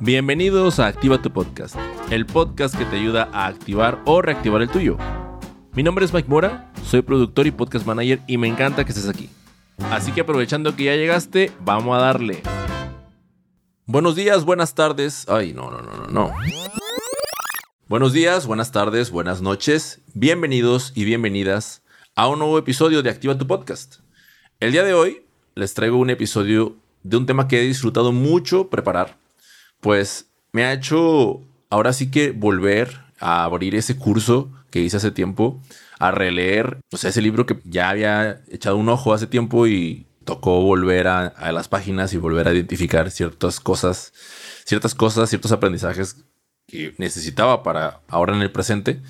[0.00, 1.74] Bienvenidos a Activa tu Podcast,
[2.10, 4.98] el podcast que te ayuda a activar o reactivar el tuyo.
[5.72, 9.08] Mi nombre es Mike Mora, soy productor y podcast manager y me encanta que estés
[9.08, 9.30] aquí.
[9.90, 12.42] Así que aprovechando que ya llegaste, vamos a darle.
[13.86, 15.26] Buenos días, buenas tardes.
[15.30, 16.34] Ay, no, no, no, no, no.
[17.88, 20.02] Buenos días, buenas tardes, buenas noches.
[20.12, 21.82] Bienvenidos y bienvenidas
[22.14, 24.00] a un nuevo episodio de Activa tu Podcast.
[24.60, 25.22] El día de hoy
[25.54, 29.16] les traigo un episodio de un tema que he disfrutado mucho preparar,
[29.86, 35.12] pues me ha hecho ahora sí que volver a abrir ese curso que hice hace
[35.12, 35.62] tiempo,
[36.00, 40.08] a releer, o sea, ese libro que ya había echado un ojo hace tiempo y
[40.24, 44.12] tocó volver a, las páginas y volver a identificar ciertas cosas,
[44.64, 46.16] ciertas cosas, ciertos aprendizajes
[46.66, 49.00] que necesitaba para ahora en el presente.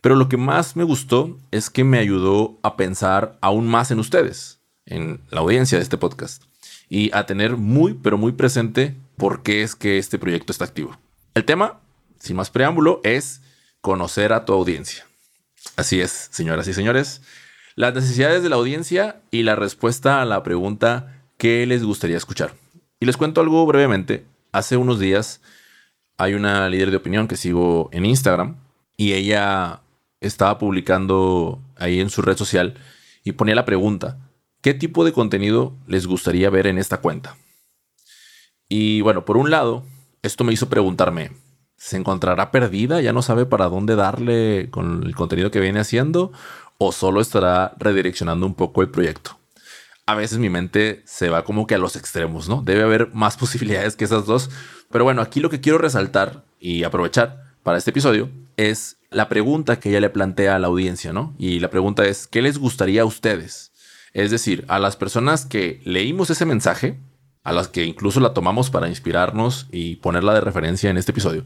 [0.00, 3.98] Pero lo que más me gustó es que me ayudó a pensar aún más en
[3.98, 6.42] ustedes, en la audiencia de este podcast,
[6.88, 10.98] y a tener muy, pero muy presente por qué es que este proyecto está activo.
[11.34, 11.80] El tema,
[12.18, 13.42] sin más preámbulo, es
[13.80, 15.06] conocer a tu audiencia.
[15.76, 17.22] Así es, señoras y señores,
[17.74, 22.54] las necesidades de la audiencia y la respuesta a la pregunta ¿qué les gustaría escuchar?
[23.00, 24.24] Y les cuento algo brevemente.
[24.52, 25.40] Hace unos días
[26.16, 28.56] hay una líder de opinión que sigo en Instagram
[28.96, 29.82] y ella
[30.20, 32.74] estaba publicando ahí en su red social
[33.22, 34.18] y ponía la pregunta,
[34.62, 37.36] ¿qué tipo de contenido les gustaría ver en esta cuenta?
[38.68, 39.84] Y bueno, por un lado,
[40.22, 41.32] esto me hizo preguntarme,
[41.76, 43.00] ¿se encontrará perdida?
[43.00, 46.32] ¿Ya no sabe para dónde darle con el contenido que viene haciendo?
[46.78, 49.38] ¿O solo estará redireccionando un poco el proyecto?
[50.04, 52.62] A veces mi mente se va como que a los extremos, ¿no?
[52.62, 54.50] Debe haber más posibilidades que esas dos,
[54.90, 59.78] pero bueno, aquí lo que quiero resaltar y aprovechar para este episodio es la pregunta
[59.78, 61.34] que ella le plantea a la audiencia, ¿no?
[61.38, 63.72] Y la pregunta es, ¿qué les gustaría a ustedes?
[64.12, 66.98] Es decir, a las personas que leímos ese mensaje,
[67.46, 71.44] a las que incluso la tomamos para inspirarnos y ponerla de referencia en este episodio.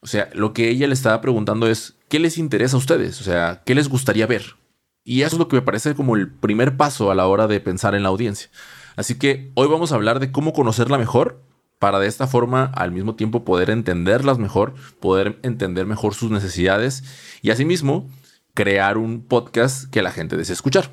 [0.00, 3.22] O sea, lo que ella le estaba preguntando es, ¿qué les interesa a ustedes?
[3.22, 4.56] O sea, ¿qué les gustaría ver?
[5.02, 7.58] Y eso es lo que me parece como el primer paso a la hora de
[7.58, 8.50] pensar en la audiencia.
[8.96, 11.40] Así que hoy vamos a hablar de cómo conocerla mejor
[11.78, 17.02] para de esta forma al mismo tiempo poder entenderlas mejor, poder entender mejor sus necesidades
[17.40, 18.10] y asimismo
[18.52, 20.92] crear un podcast que la gente desee escuchar.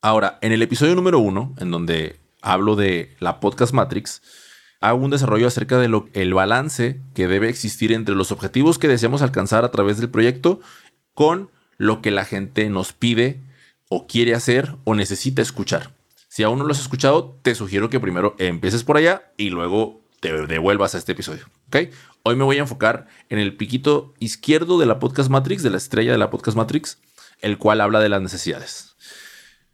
[0.00, 4.22] Ahora, en el episodio número uno, en donde hablo de la podcast Matrix,
[4.80, 9.22] hago un desarrollo acerca de el balance que debe existir entre los objetivos que deseamos
[9.22, 10.60] alcanzar a través del proyecto
[11.14, 13.40] con lo que la gente nos pide
[13.88, 15.94] o quiere hacer o necesita escuchar.
[16.28, 20.02] Si aún no lo has escuchado, te sugiero que primero empieces por allá y luego
[20.20, 21.46] te devuelvas a este episodio.
[21.68, 21.76] ¿ok?
[22.24, 25.78] Hoy me voy a enfocar en el piquito izquierdo de la podcast Matrix, de la
[25.78, 26.98] estrella de la podcast Matrix,
[27.40, 28.96] el cual habla de las necesidades.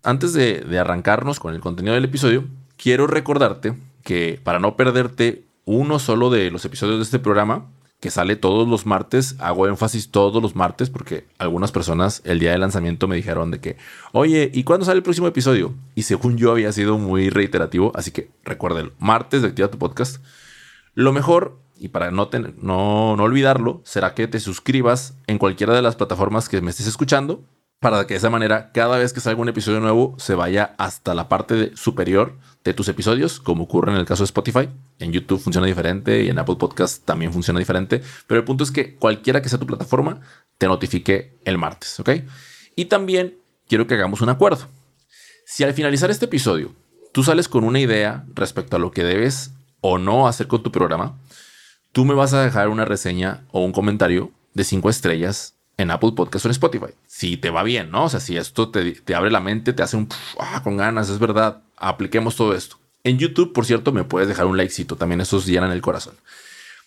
[0.03, 2.49] Antes de arrancarnos con el contenido del episodio,
[2.81, 7.67] quiero recordarte que para no perderte uno solo de los episodios de este programa,
[8.01, 9.37] que sale todos los martes.
[9.39, 13.61] Hago énfasis todos los martes porque algunas personas el día de lanzamiento me dijeron de
[13.61, 13.77] que,
[14.13, 15.75] oye, ¿y cuándo sale el próximo episodio?
[15.95, 20.25] Y según yo había sido muy reiterativo, así que recuerden, martes de Activa tu Podcast.
[20.95, 22.31] Lo mejor, y para no,
[22.63, 26.87] no, no olvidarlo, será que te suscribas en cualquiera de las plataformas que me estés
[26.87, 27.45] escuchando
[27.81, 31.15] para que de esa manera cada vez que salga un episodio nuevo se vaya hasta
[31.15, 34.69] la parte superior de tus episodios, como ocurre en el caso de Spotify.
[34.99, 38.71] En YouTube funciona diferente y en Apple Podcast también funciona diferente, pero el punto es
[38.71, 40.21] que cualquiera que sea tu plataforma
[40.59, 42.11] te notifique el martes, ¿ok?
[42.77, 44.69] Y también quiero que hagamos un acuerdo.
[45.47, 46.75] Si al finalizar este episodio
[47.13, 50.71] tú sales con una idea respecto a lo que debes o no hacer con tu
[50.71, 51.19] programa,
[51.93, 56.13] tú me vas a dejar una reseña o un comentario de cinco estrellas en Apple
[56.15, 56.93] Podcast o en Spotify.
[57.07, 58.05] Si te va bien, ¿no?
[58.05, 60.09] O sea, si esto te, abre la mente, te hace un
[60.39, 62.77] ah, con ganas, es verdad, apliquemos todo esto.
[63.03, 66.15] En YouTube, por cierto, me puedes dejar un likecito, también esos llenan el corazón.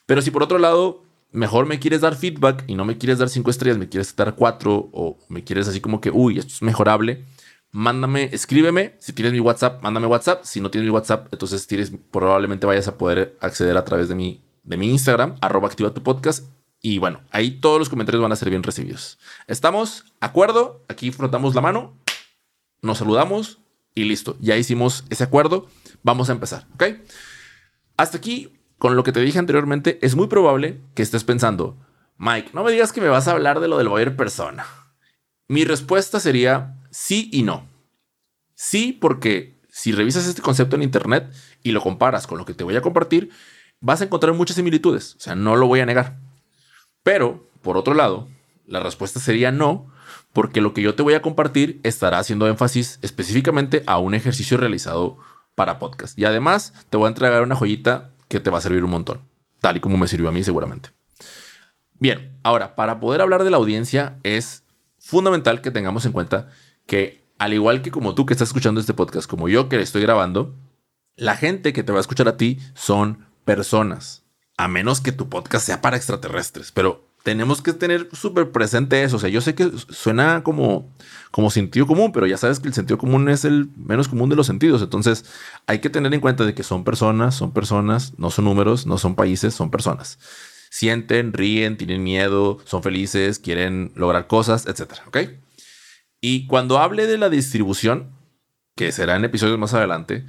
[0.05, 3.29] Pero si por otro lado, mejor me quieres dar feedback y no me quieres dar
[3.29, 6.61] cinco estrellas, me quieres dar cuatro o me quieres así como que, uy, esto es
[6.61, 7.23] mejorable,
[7.71, 8.95] mándame, escríbeme.
[8.99, 10.43] Si tienes mi WhatsApp, mándame WhatsApp.
[10.43, 11.67] Si no tienes mi WhatsApp, entonces
[12.11, 16.03] probablemente vayas a poder acceder a través de mi, de mi Instagram, arroba activa tu
[16.03, 16.45] podcast
[16.85, 19.17] y bueno, ahí todos los comentarios van a ser bien recibidos.
[19.47, 20.03] ¿Estamos?
[20.19, 20.83] ¿Acuerdo?
[20.89, 21.97] Aquí frotamos la mano,
[22.81, 23.59] nos saludamos
[23.95, 24.35] y listo.
[24.41, 25.67] Ya hicimos ese acuerdo.
[26.03, 26.83] Vamos a empezar, ¿ok?
[27.95, 31.77] Hasta aquí, con lo que te dije anteriormente, es muy probable que estés pensando,
[32.17, 34.65] Mike, no me digas que me vas a hablar de lo del buyer persona.
[35.47, 37.65] Mi respuesta sería sí y no.
[38.55, 41.33] Sí, porque si revisas este concepto en Internet
[41.63, 43.29] y lo comparas con lo que te voy a compartir,
[43.79, 45.15] vas a encontrar muchas similitudes.
[45.15, 46.19] O sea, no lo voy a negar.
[47.03, 48.27] Pero, por otro lado,
[48.65, 49.91] la respuesta sería no,
[50.31, 54.57] porque lo que yo te voy a compartir estará haciendo énfasis específicamente a un ejercicio
[54.57, 55.17] realizado
[55.55, 56.17] para podcast.
[56.17, 59.21] Y además te voy a entregar una joyita que te va a servir un montón.
[59.61, 60.89] tal y como me sirvió a mí seguramente.
[61.99, 64.63] Bien, ahora, para poder hablar de la audiencia es
[64.97, 66.49] fundamental que tengamos en cuenta
[66.85, 70.01] que al igual que como tú que estás escuchando este podcast, como yo que estoy
[70.01, 70.55] grabando,
[71.15, 74.22] la gente que te va a escuchar a ti son personas,
[74.57, 79.15] a menos que tu podcast sea para extraterrestres, pero tenemos que tener súper presente eso.
[79.15, 80.93] O sea, yo sé que suena como,
[81.31, 84.35] como sentido común, pero ya sabes que el sentido común es el menos común de
[84.35, 84.81] los sentidos.
[84.81, 85.25] Entonces
[85.65, 88.97] hay que tener en cuenta de que son personas, son personas, no son números, no
[88.97, 90.19] son países, son personas.
[90.69, 95.03] Sienten, ríen, tienen miedo, son felices, quieren lograr cosas, etcétera.
[95.07, 95.17] ¿Ok?
[96.19, 98.11] Y cuando hable de la distribución,
[98.75, 100.25] que será en episodios más adelante,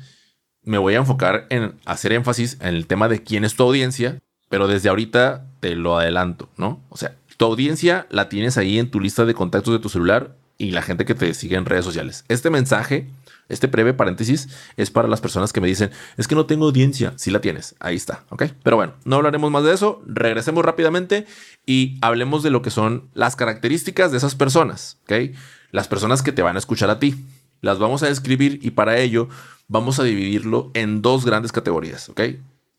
[0.64, 4.18] me voy a enfocar en hacer énfasis en el tema de quién es tu audiencia,
[4.48, 6.80] pero desde ahorita te lo adelanto, ¿no?
[6.88, 10.36] O sea, tu audiencia la tienes ahí en tu lista de contactos de tu celular
[10.58, 12.24] y la gente que te sigue en redes sociales.
[12.28, 13.08] Este mensaje,
[13.48, 17.12] este breve paréntesis, es para las personas que me dicen, es que no tengo audiencia.
[17.16, 18.44] Sí la tienes, ahí está, ¿ok?
[18.62, 21.26] Pero bueno, no hablaremos más de eso, regresemos rápidamente
[21.66, 25.34] y hablemos de lo que son las características de esas personas, ¿ok?
[25.72, 27.16] Las personas que te van a escuchar a ti.
[27.60, 29.28] Las vamos a describir y para ello
[29.68, 32.20] vamos a dividirlo en dos grandes categorías, ¿ok?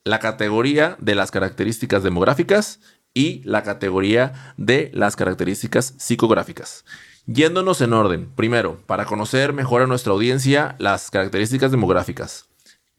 [0.04, 2.80] La categoría de las características demográficas
[3.14, 6.86] y la categoría de las características psicográficas.
[7.26, 12.48] Yéndonos en orden, primero, para conocer mejor a nuestra audiencia, las características demográficas.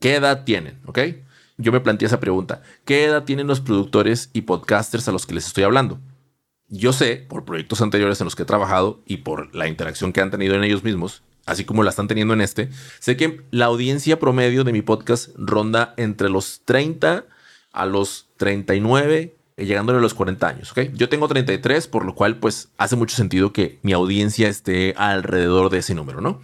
[0.01, 0.81] ¿Qué edad tienen?
[0.87, 0.99] ¿Ok?
[1.59, 2.63] Yo me planteé esa pregunta.
[2.85, 6.01] ¿Qué edad tienen los productores y podcasters a los que les estoy hablando?
[6.69, 10.21] Yo sé, por proyectos anteriores en los que he trabajado y por la interacción que
[10.21, 13.67] han tenido en ellos mismos, así como la están teniendo en este, sé que la
[13.67, 17.25] audiencia promedio de mi podcast ronda entre los 30
[17.73, 20.91] a los 39, llegándole a los 40 años, ¿ok?
[20.95, 25.71] Yo tengo 33, por lo cual pues hace mucho sentido que mi audiencia esté alrededor
[25.71, 26.41] de ese número, ¿no?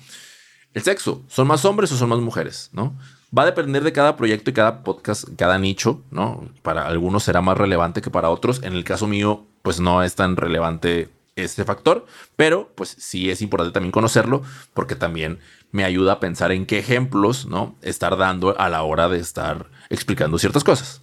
[0.74, 2.96] El sexo, ¿son más hombres o son más mujeres, no?
[3.36, 6.48] Va a depender de cada proyecto y cada podcast, cada nicho, ¿no?
[6.62, 8.62] Para algunos será más relevante que para otros.
[8.62, 12.06] En el caso mío, pues no es tan relevante este factor,
[12.36, 14.42] pero pues sí es importante también conocerlo
[14.74, 15.38] porque también
[15.70, 17.76] me ayuda a pensar en qué ejemplos, ¿no?
[17.82, 21.02] Estar dando a la hora de estar explicando ciertas cosas.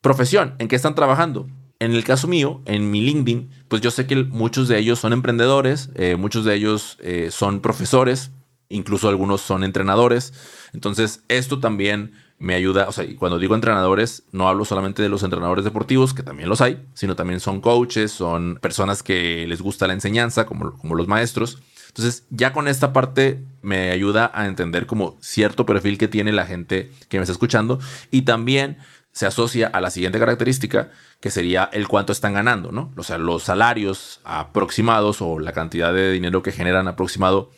[0.00, 1.48] Profesión, ¿en qué están trabajando?
[1.78, 5.12] En el caso mío, en mi LinkedIn, pues yo sé que muchos de ellos son
[5.12, 8.30] emprendedores, eh, muchos de ellos eh, son profesores,
[8.68, 10.32] incluso algunos son entrenadores.
[10.72, 15.10] Entonces, esto también me ayuda, o sea, y cuando digo entrenadores, no hablo solamente de
[15.10, 19.60] los entrenadores deportivos, que también los hay, sino también son coaches, son personas que les
[19.60, 21.62] gusta la enseñanza, como, como los maestros.
[21.88, 26.46] Entonces, ya con esta parte me ayuda a entender como cierto perfil que tiene la
[26.46, 27.78] gente que me está escuchando
[28.10, 28.78] y también
[29.12, 30.90] se asocia a la siguiente característica,
[31.20, 32.90] que sería el cuánto están ganando, ¿no?
[32.96, 37.50] O sea, los salarios aproximados o la cantidad de dinero que generan aproximado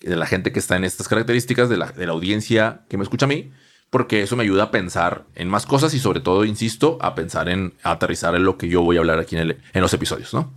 [0.00, 3.04] de la gente que está en estas características, de la, de la audiencia que me
[3.04, 3.52] escucha a mí,
[3.94, 7.48] porque eso me ayuda a pensar en más cosas y sobre todo, insisto, a pensar
[7.48, 10.52] en aterrizar en lo que yo voy a hablar aquí en, los episodios, ¿no?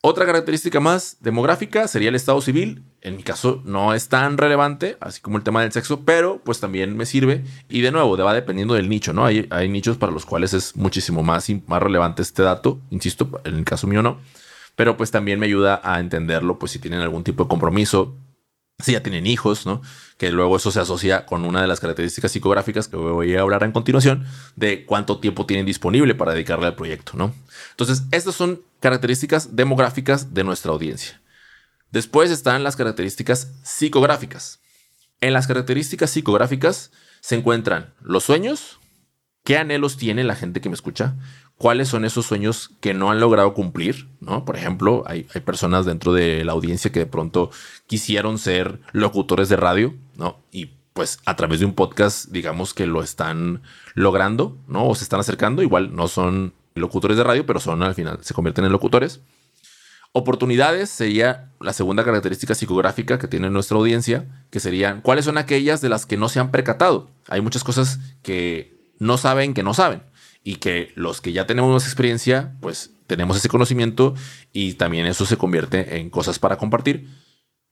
[0.00, 2.82] Otra característica más demográfica sería el estado civil.
[3.02, 6.58] En mi caso no es tan relevante, así como el tema del sexo, pero pues
[6.58, 7.44] también me sirve.
[7.68, 9.26] Y de nuevo, va dependiendo del nicho, ¿no?
[9.26, 12.80] Hay, hay nichos para los cuales es muchísimo más, más relevante este dato.
[12.88, 14.18] Insisto, en el caso mío no.
[14.76, 18.16] Pero pues también me ayuda a entenderlo, pues si tienen algún tipo de compromiso,
[18.78, 19.80] si ya tienen hijos, ¿no?
[20.18, 23.62] Que luego eso se asocia con una de las características psicográficas que voy a hablar
[23.62, 27.34] en continuación de cuánto tiempo tienen disponible para dedicarle al proyecto, ¿no?
[27.70, 31.20] Entonces, estas son características demográficas de nuestra audiencia.
[31.90, 34.60] Después están las características psicográficas.
[35.22, 38.78] En las características psicográficas se encuentran los sueños,
[39.46, 41.14] qué anhelos tiene la gente que me escucha,
[41.56, 44.44] cuáles son esos sueños que no han logrado cumplir, ¿no?
[44.44, 47.50] Por ejemplo, hay, hay, personas dentro de la audiencia que de pronto
[47.86, 50.40] quisieron ser locutores de radio, ¿no?
[50.50, 53.62] Y pues a través de un podcast, digamos que lo están
[53.94, 54.88] logrando, ¿no?
[54.88, 58.34] O se están acercando, igual no son locutores de radio, pero son al final, se
[58.34, 59.20] convierten en locutores.
[60.10, 65.80] Oportunidades sería la segunda característica psicográfica que tiene nuestra audiencia, que serían cuáles son aquellas
[65.82, 67.10] de las que no se han percatado.
[67.28, 70.02] Hay muchas cosas que no saben que no saben
[70.42, 74.14] y que los que ya tenemos experiencia, pues tenemos ese conocimiento
[74.52, 77.08] y también eso se convierte en cosas para compartir.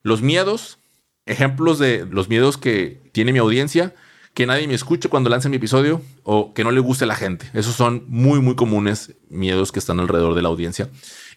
[0.03, 0.79] Los miedos,
[1.27, 3.95] ejemplos de los miedos que tiene mi audiencia,
[4.35, 7.15] que nadie me escuche cuando lance mi episodio o que no le guste a la
[7.15, 7.49] gente.
[7.55, 10.91] Esos son muy, muy comunes miedos que están alrededor de la audiencia.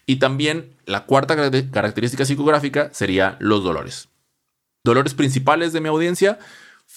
[0.04, 1.36] Y también la cuarta
[1.70, 4.08] característica psicográfica sería los dolores.
[4.84, 6.38] Dolores principales de mi audiencia,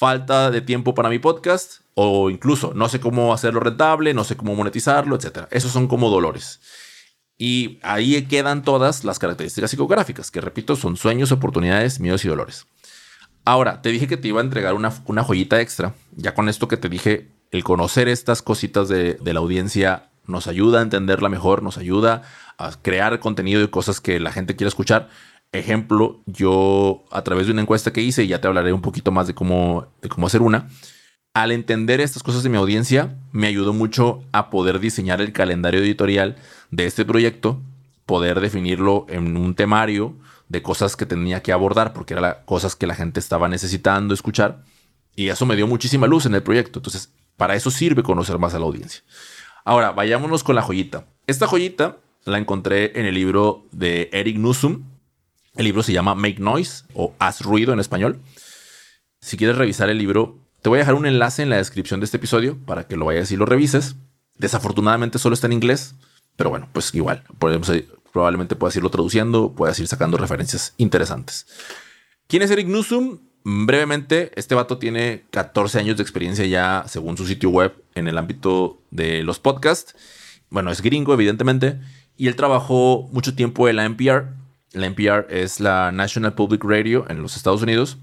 [0.01, 4.35] falta de tiempo para mi podcast, o incluso no sé cómo hacerlo rentable, no sé
[4.35, 5.45] cómo monetizarlo, etc.
[5.51, 6.59] Esos son como dolores.
[7.37, 12.65] Y ahí quedan todas las características psicográficas, que repito, son sueños, oportunidades, miedos y dolores.
[13.45, 15.93] Ahora, te dije que te iba a entregar una, una joyita extra.
[16.15, 20.47] Ya con esto que te dije, el conocer estas cositas de, de la audiencia nos
[20.47, 22.23] ayuda a entenderla mejor, nos ayuda
[22.57, 25.09] a crear contenido y cosas que la gente quiere escuchar.
[25.53, 29.11] Ejemplo, yo a través de una encuesta que hice, y ya te hablaré un poquito
[29.11, 30.69] más de cómo, de cómo hacer una,
[31.33, 35.81] al entender estas cosas de mi audiencia, me ayudó mucho a poder diseñar el calendario
[35.81, 36.37] editorial
[36.71, 37.61] de este proyecto,
[38.05, 40.15] poder definirlo en un temario
[40.49, 44.63] de cosas que tenía que abordar, porque eran cosas que la gente estaba necesitando escuchar.
[45.15, 46.79] Y eso me dio muchísima luz en el proyecto.
[46.79, 49.01] Entonces, para eso sirve conocer más a la audiencia.
[49.63, 51.05] Ahora, vayámonos con la joyita.
[51.27, 54.83] Esta joyita la encontré en el libro de Eric Nusum.
[55.55, 58.19] El libro se llama Make Noise o Haz Ruido en español.
[59.19, 62.05] Si quieres revisar el libro, te voy a dejar un enlace en la descripción de
[62.05, 63.95] este episodio para que lo vayas y lo revises.
[64.37, 65.95] Desafortunadamente solo está en inglés,
[66.37, 67.23] pero bueno, pues igual,
[68.11, 71.47] probablemente puedas irlo traduciendo, puedas ir sacando referencias interesantes.
[72.27, 73.19] ¿Quién es Eric Nusum?
[73.43, 78.17] Brevemente, este vato tiene 14 años de experiencia ya, según su sitio web, en el
[78.17, 79.95] ámbito de los podcasts.
[80.49, 81.79] Bueno, es gringo, evidentemente,
[82.15, 84.40] y él trabajó mucho tiempo en la NPR.
[84.73, 87.97] La NPR es la National Public Radio en los Estados Unidos.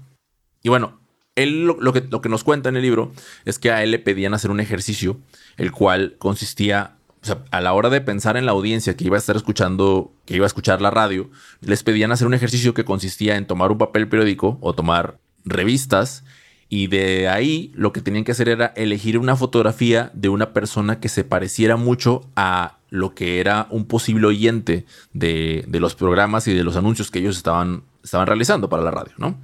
[0.61, 0.99] Y bueno,
[1.35, 3.11] él lo, que, lo que nos cuenta en el libro
[3.45, 5.19] es que a él le pedían hacer un ejercicio,
[5.57, 9.17] el cual consistía o sea, a la hora de pensar en la audiencia que iba
[9.17, 11.29] a estar escuchando, que iba a escuchar la radio,
[11.61, 16.23] les pedían hacer un ejercicio que consistía en tomar un papel periódico o tomar revistas
[16.69, 20.99] y de ahí lo que tenían que hacer era elegir una fotografía de una persona
[20.99, 26.53] que se pareciera mucho a lo que era un posible oyente de, los programas y
[26.53, 29.39] de los anuncios que ellos estaban, estaban realizando para la radio, ¿no?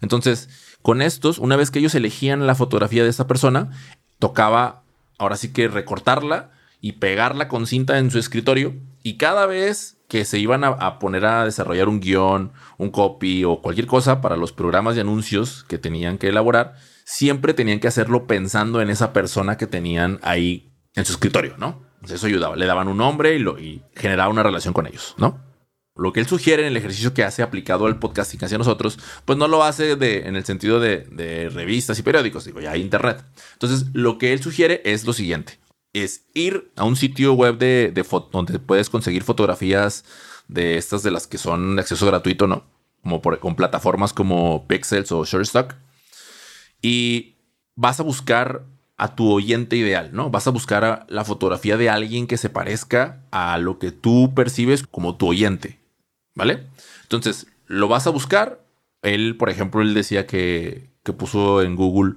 [0.00, 0.48] Entonces,
[0.82, 3.70] con estos, una vez que ellos elegían la fotografía de esa persona,
[4.18, 4.82] tocaba
[5.18, 6.50] ahora sí que recortarla
[6.80, 11.24] y pegarla con cinta en su escritorio y cada vez que se iban a, poner
[11.24, 15.78] a desarrollar un guion, un copy o cualquier cosa para los programas de anuncios que
[15.78, 21.04] tenían que elaborar, siempre tenían que hacerlo pensando en esa persona que tenían ahí en
[21.04, 21.82] su escritorio, ¿no?
[22.10, 25.40] Eso ayudaba, le daban un nombre y, lo, y generaba una relación con ellos, ¿no?
[25.96, 29.38] Lo que él sugiere en el ejercicio que hace aplicado al podcasting hacia nosotros, pues
[29.38, 32.80] no lo hace de, en el sentido de, de revistas y periódicos, digo, ya hay
[32.80, 33.22] internet.
[33.52, 35.58] Entonces, lo que él sugiere es lo siguiente
[35.94, 37.94] es ir a un sitio web de,
[38.32, 40.04] donde puedes conseguir fotografías
[40.48, 42.64] de estas de las que son de acceso gratuito, ¿no?
[43.02, 45.74] Como por, con plataformas como Pixels o Shutterstock.
[46.82, 47.36] Y
[47.76, 48.64] vas a buscar
[48.96, 50.30] a tu oyente ideal, ¿no?
[50.30, 54.86] Vas a buscar la fotografía de alguien que se parezca a lo que tú percibes
[54.86, 55.80] como tu oyente,
[56.34, 56.66] ¿vale?
[57.02, 58.64] Entonces, lo vas a buscar.
[59.02, 62.14] Él, por ejemplo, él decía que, que puso en Google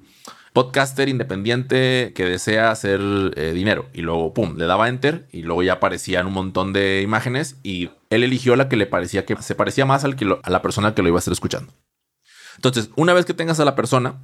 [0.58, 3.00] podcaster independiente que desea hacer
[3.36, 3.90] eh, dinero.
[3.94, 7.92] Y luego, pum, le daba enter y luego ya aparecían un montón de imágenes y
[8.10, 10.96] él eligió la que le parecía que se parecía más al que a la persona
[10.96, 11.74] que lo iba a estar escuchando.
[12.56, 14.16] Entonces, una vez que tengas a la persona,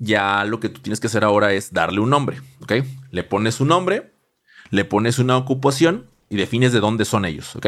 [0.00, 2.72] ya lo que tú tienes que hacer ahora es darle un nombre, ¿ok?
[3.12, 4.14] Le pones un nombre,
[4.70, 7.66] le pones una ocupación y defines de dónde son ellos, ¿ok?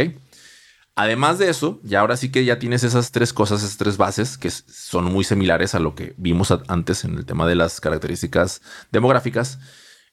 [0.95, 4.37] Además de eso, ya ahora sí que ya tienes esas tres cosas, esas tres bases
[4.37, 8.63] que son muy similares a lo que vimos antes en el tema de las características
[8.91, 9.59] demográficas,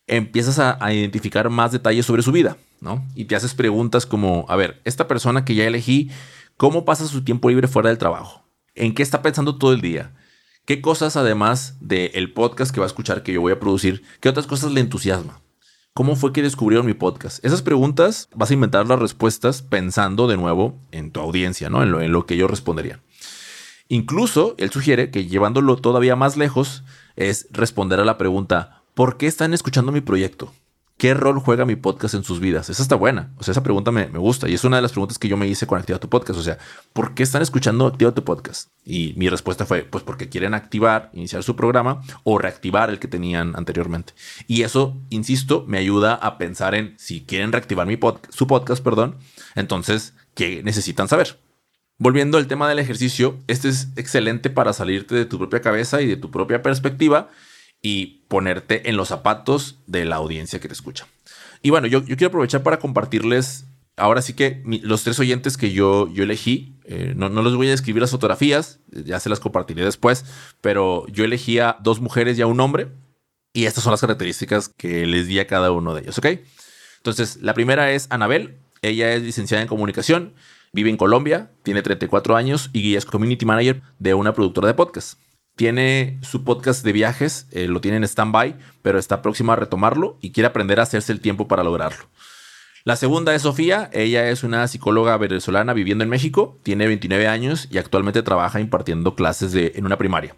[0.08, 3.06] empiezas a, identificar más detalles sobre su vida, ¿no?
[3.16, 6.12] Y te haces preguntas como, a ver, esta persona que ya elegí,
[6.58, 8.46] ¿cómo pasa su tiempo libre fuera del trabajo?
[8.74, 10.14] ¿En qué está pensando todo el día?
[10.70, 14.30] ¿Qué cosas, además del podcast que va a escuchar que yo voy a producir, qué
[14.30, 15.42] otras cosas le entusiasma?
[15.96, 17.44] ¿Cómo fue que descubrieron mi podcast?
[17.44, 21.82] Esas preguntas vas a inventar las respuestas pensando de nuevo en tu audiencia, ¿no?
[21.82, 23.00] En lo, en lo que yo respondería.
[23.88, 26.84] Incluso él sugiere que llevándolo todavía más lejos
[27.16, 30.54] es responder a la pregunta, ¿por qué están escuchando mi proyecto?
[31.00, 32.70] ¿Qué rol juega mi podcast en sus vidas?
[32.70, 33.32] Esa está buena.
[33.38, 35.48] O sea, esa pregunta me, gusta y es una de las preguntas que yo me
[35.48, 36.38] hice con Activa tu Podcast.
[36.38, 36.58] O sea,
[36.92, 38.68] ¿por qué están escuchando Activa tu Podcast?
[38.84, 43.08] Y mi respuesta fue, pues porque quieren activar, iniciar su programa o reactivar el que
[43.08, 44.12] tenían anteriormente.
[44.46, 49.20] Y eso, insisto, me ayuda a pensar en si quieren reactivar mi su podcast, perdón,
[49.56, 51.40] entonces, ¿qué necesitan saber?
[51.98, 56.08] Volviendo al tema del ejercicio, este es excelente para salirte de tu propia cabeza y
[56.08, 57.30] de tu propia perspectiva
[57.82, 61.08] y ponerte en los zapatos de la audiencia que te escucha.
[61.62, 63.66] Y bueno, yo, quiero aprovechar para compartirles
[63.98, 67.68] ahora sí que los tres oyentes que yo, yo elegí, eh, no, no les voy
[67.68, 70.26] a describir las fotografías, ya se las compartiré después,
[70.62, 72.88] pero yo elegí a dos mujeres y a un hombre,
[73.52, 76.28] y estas son las características que les di a cada uno de ellos, ¿ok?
[76.98, 80.34] Entonces, la primera es Anabel, ella es licenciada en comunicación,
[80.72, 85.20] vive en Colombia, tiene 34 años y es community manager de una productora de podcast.
[85.60, 90.18] Tiene su podcast de viajes, eh, lo tiene en stand-by, pero está próxima a retomarlo
[90.22, 92.06] y quiere aprender a hacerse el tiempo para lograrlo.
[92.86, 97.68] La segunda es Sofía, ella es una psicóloga venezolana viviendo en México, tiene 29 años
[97.70, 100.34] y actualmente trabaja impartiendo clases de, en una primaria.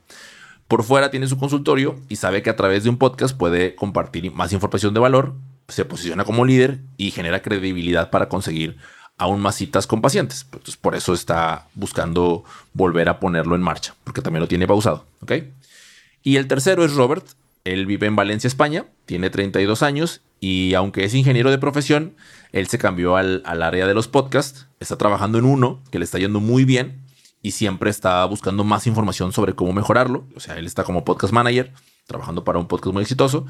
[0.67, 4.31] por fuera tiene su consultorio y sabe que a través de un podcast puede compartir
[4.31, 5.35] más información de valor,
[5.67, 8.77] se posiciona como líder y genera credibilidad para conseguir
[9.17, 10.43] aún más citas con pacientes.
[10.45, 15.05] Entonces, por eso está buscando volver a ponerlo en marcha, porque también lo tiene pausado.
[16.23, 17.25] Y el tercero es Robert.
[17.63, 22.15] Él vive en Valencia, España, tiene 32 años y aunque es ingeniero de profesión,
[22.51, 26.05] él se cambió al, al área de los podcasts, está trabajando en uno que le
[26.05, 27.05] está yendo muy bien
[27.43, 30.25] y siempre está buscando más información sobre cómo mejorarlo.
[30.35, 31.71] O sea, él está como podcast manager,
[32.07, 33.45] trabajando para un podcast muy exitoso.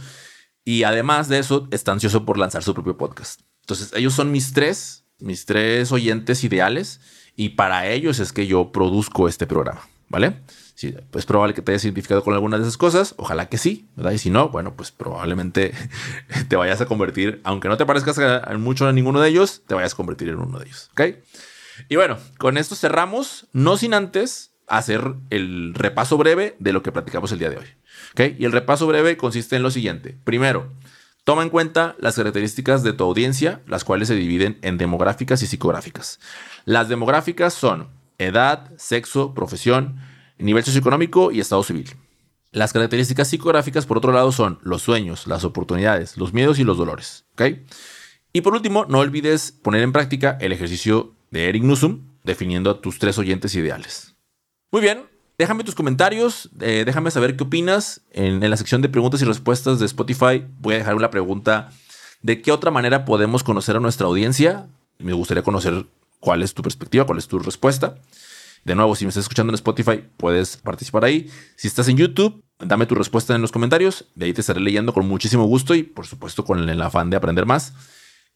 [0.64, 3.42] Y además de eso, está ansioso por lanzar su propio podcast.
[3.62, 7.00] Entonces, ellos son mis tres mis tres oyentes ideales
[7.36, 10.36] y para ellos es que yo produzco este programa, ¿vale?
[10.76, 13.88] Sí, pues probable que te hayas identificado con alguna de esas cosas, ojalá que sí,
[13.96, 14.14] ¿verdad?
[14.14, 15.74] Y si no, bueno, pues probablemente
[16.48, 18.20] te vayas a convertir, aunque no te parezcas
[18.58, 21.02] mucho en ninguno de ellos, te vayas a convertir en uno de ellos, ¿ok?
[21.90, 26.92] Y bueno, con esto cerramos, no sin antes hacer el repaso breve de lo que
[26.92, 27.68] platicamos el día de hoy,
[28.14, 28.40] ¿ok?
[28.40, 30.18] Y el repaso breve consiste en lo siguiente.
[30.24, 30.72] Primero,
[31.24, 35.48] Toma en cuenta las características de tu audiencia, las cuales se dividen en demográficas y
[35.48, 36.20] psicográficas.
[36.66, 40.00] Las demográficas son edad, sexo, profesión,
[40.40, 41.92] nivel socioeconómico y estado civil.
[42.52, 46.78] Las características psicográficas, por otro lado, son los sueños, las oportunidades, los miedos y los
[46.78, 47.26] dolores.
[48.34, 52.82] Y por último, no olvides poner en práctica el ejercicio de Eric Nusum, definiendo a
[52.82, 54.16] tus tres oyentes ideales.
[54.72, 55.06] Muy bien,
[55.42, 58.02] Déjame tus comentarios, eh, déjame saber qué opinas.
[58.12, 61.72] En, la sección de preguntas y respuestas de Spotify voy a dejar una pregunta
[62.22, 64.68] de qué otra manera podemos conocer a nuestra audiencia.
[65.00, 65.88] Me gustaría conocer
[66.20, 67.96] cuál es tu perspectiva, cuál es tu respuesta.
[68.66, 71.28] De nuevo, si me estás escuchando en Spotify, puedes participar ahí.
[71.56, 74.06] Si estás en YouTube, dame tu respuesta en los comentarios.
[74.14, 77.18] De ahí te estaré leyendo con muchísimo gusto y, por supuesto, con el afán de
[77.18, 77.74] aprender más.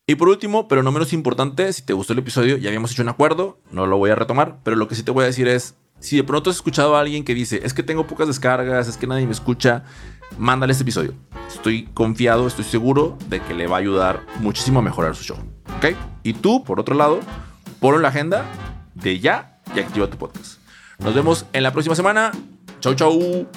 [0.07, 3.03] Y por último, pero no menos importante, si te gustó el episodio, ya habíamos hecho
[3.03, 5.47] un acuerdo, no lo voy a retomar, pero lo que sí te voy a decir
[5.47, 8.87] es, si de pronto has escuchado a alguien que dice, es que tengo pocas descargas,
[8.87, 9.83] es que nadie me escucha,
[10.37, 11.15] mándale este episodio.
[11.47, 15.37] Estoy confiado, estoy seguro de que le va a ayudar muchísimo a mejorar su show.
[15.77, 15.95] ¿Ok?
[16.21, 17.21] Y tú, por otro lado,
[17.79, 18.45] ponlo en la agenda
[18.93, 20.59] de ya y activa tu podcast.
[20.99, 22.31] Nos vemos en la próxima semana.
[22.81, 23.47] Chau, chau.